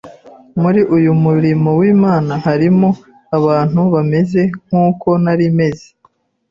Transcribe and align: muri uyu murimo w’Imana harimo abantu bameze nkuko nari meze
muri 0.61 0.81
uyu 0.95 1.11
murimo 1.23 1.69
w’Imana 1.79 2.33
harimo 2.45 2.89
abantu 3.37 3.81
bameze 3.93 4.41
nkuko 4.67 5.09
nari 5.23 5.47
meze 5.57 5.87